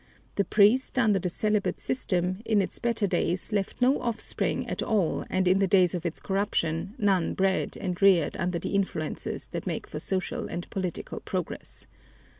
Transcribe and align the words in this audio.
The 0.33 0.43
priest 0.43 0.97
under 0.97 1.19
the 1.19 1.29
celibate 1.29 1.79
system, 1.79 2.41
in 2.43 2.59
its 2.59 2.79
better 2.79 3.05
days 3.05 3.51
left 3.51 3.83
no 3.83 4.01
offspring 4.01 4.67
at 4.67 4.81
all 4.81 5.25
and 5.29 5.47
in 5.47 5.59
the 5.59 5.67
days 5.67 5.93
of 5.93 6.07
its 6.07 6.19
corruption 6.19 6.95
none 6.97 7.35
bred 7.35 7.77
and 7.79 8.01
reared 8.01 8.35
under 8.37 8.57
the 8.57 8.73
influences 8.73 9.49
that 9.49 9.67
make 9.67 9.85
for 9.85 9.99
social 9.99 10.47
and 10.47 10.67
political 10.71 11.19
progress. 11.19 11.85